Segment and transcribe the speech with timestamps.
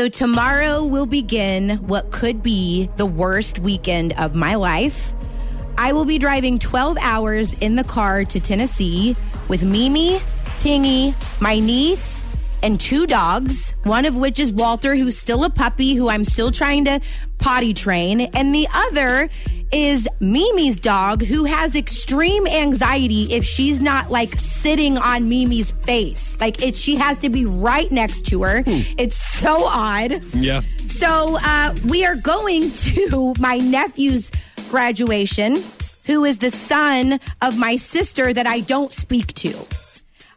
[0.00, 5.12] So tomorrow will begin what could be the worst weekend of my life.
[5.76, 9.14] I will be driving 12 hours in the car to Tennessee
[9.48, 10.20] with Mimi,
[10.58, 12.24] Tingy, my niece,
[12.62, 16.50] and two dogs, one of which is Walter, who's still a puppy, who I'm still
[16.50, 17.00] trying to
[17.38, 18.20] potty train.
[18.20, 19.28] And the other
[19.72, 26.36] is Mimi's dog, who has extreme anxiety if she's not like sitting on Mimi's face.
[26.40, 28.62] Like it, she has to be right next to her.
[28.66, 30.22] It's so odd.
[30.34, 30.62] Yeah.
[30.88, 34.30] So uh, we are going to my nephew's
[34.68, 35.62] graduation,
[36.06, 39.54] who is the son of my sister that I don't speak to.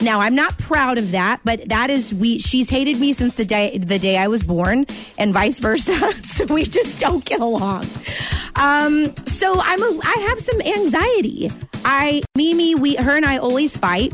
[0.00, 2.38] Now I'm not proud of that, but that is we.
[2.38, 6.12] She's hated me since the day the day I was born, and vice versa.
[6.24, 7.86] so we just don't get along.
[8.56, 11.50] Um, so I'm a, I have some anxiety.
[11.84, 14.12] I Mimi, we her and I always fight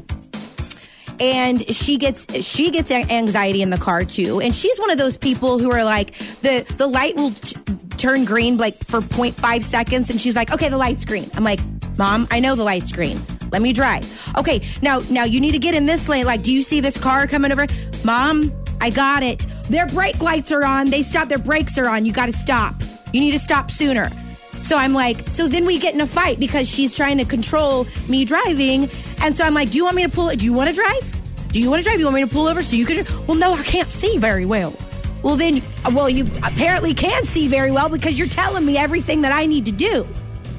[1.23, 5.17] and she gets she gets anxiety in the car too and she's one of those
[5.17, 7.57] people who are like the the light will t-
[7.97, 11.61] turn green like for 0.5 seconds and she's like okay the light's green i'm like
[11.97, 13.21] mom i know the light's green
[13.53, 14.05] let me drive
[14.36, 16.98] okay now now you need to get in this lane like do you see this
[16.98, 17.67] car coming over
[18.05, 22.05] mom i got it their brake lights are on they stop their brakes are on
[22.05, 22.75] you got to stop
[23.12, 24.11] you need to stop sooner
[24.62, 27.86] so I'm like, so then we get in a fight because she's trying to control
[28.09, 28.89] me driving.
[29.20, 30.34] And so I'm like, do you want me to pull?
[30.34, 31.22] Do you want to drive?
[31.53, 31.98] Do you want to drive?
[31.98, 33.05] You want me to pull over so you can?
[33.27, 34.75] Well, no, I can't see very well.
[35.22, 39.33] Well, then, well, you apparently can see very well because you're telling me everything that
[39.33, 40.06] I need to do.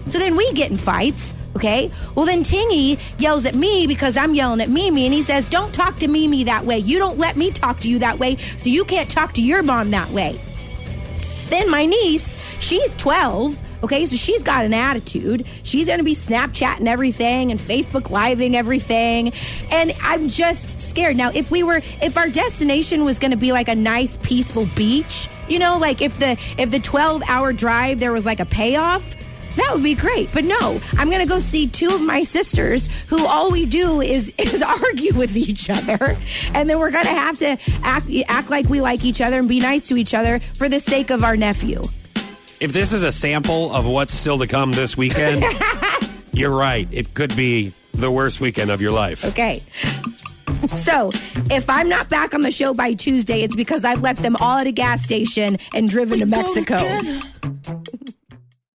[0.07, 1.33] So then we get in fights.
[1.55, 1.91] Okay.
[2.15, 5.73] Well, then Tingy yells at me because I'm yelling at Mimi, and he says, "Don't
[5.73, 6.79] talk to Mimi that way.
[6.79, 9.61] You don't let me talk to you that way, so you can't talk to your
[9.61, 10.39] mom that way."
[11.49, 13.59] Then my niece, she's 12.
[13.83, 15.45] Okay, so she's got an attitude.
[15.63, 19.33] She's to be Snapchatting everything and Facebook living everything.
[19.71, 21.17] And I'm just scared.
[21.17, 25.27] Now, if we were, if our destination was to be like a nice, peaceful beach,
[25.49, 29.17] you know, like if the, if the 12 hour drive, there was like a payoff,
[29.55, 30.31] that would be great.
[30.33, 34.01] But no, I'm going to go see two of my sisters who all we do
[34.01, 36.17] is is argue with each other.
[36.53, 39.47] And then we're going to have to act act like we like each other and
[39.47, 41.83] be nice to each other for the sake of our nephew.
[42.59, 45.43] If this is a sample of what's still to come this weekend,
[46.31, 46.87] you're right.
[46.91, 49.25] It could be the worst weekend of your life.
[49.25, 49.61] Okay.
[50.67, 51.11] So,
[51.51, 54.59] if I'm not back on the show by Tuesday, it's because I've left them all
[54.59, 56.77] at a gas station and driven to Mexico.